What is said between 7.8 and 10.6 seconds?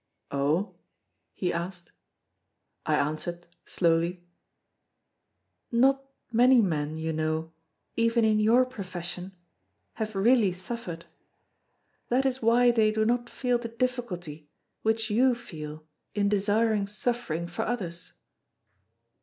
even in your profession, have really